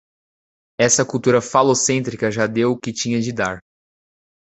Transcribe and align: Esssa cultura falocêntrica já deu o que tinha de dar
Esssa 0.79 1.05
cultura 1.05 1.41
falocêntrica 1.43 2.31
já 2.31 2.47
deu 2.47 2.71
o 2.71 2.75
que 2.79 2.91
tinha 2.91 3.21
de 3.21 3.31
dar 3.31 3.61